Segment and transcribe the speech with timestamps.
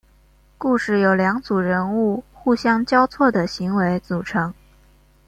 [0.57, 4.51] 故事由两组人物互相交错的行为组成。